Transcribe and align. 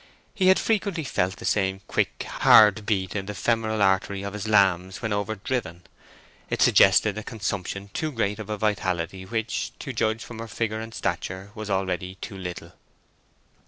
He 0.33 0.47
had 0.47 0.57
frequently 0.57 1.03
felt 1.03 1.35
the 1.35 1.45
same 1.45 1.81
quick, 1.87 2.23
hard 2.23 2.87
beat 2.87 3.15
in 3.15 3.27
the 3.27 3.35
femoral 3.35 3.83
artery 3.83 4.23
of 4.23 4.33
his 4.33 4.47
lambs 4.47 4.99
when 4.99 5.13
overdriven. 5.13 5.83
It 6.49 6.59
suggested 6.59 7.19
a 7.19 7.23
consumption 7.23 7.91
too 7.93 8.11
great 8.11 8.39
of 8.39 8.49
a 8.49 8.57
vitality 8.57 9.27
which, 9.27 9.73
to 9.77 9.93
judge 9.93 10.23
from 10.23 10.39
her 10.39 10.47
figure 10.47 10.79
and 10.79 10.91
stature, 10.95 11.51
was 11.53 11.69
already 11.69 12.15
too 12.15 12.35
little. 12.35 12.71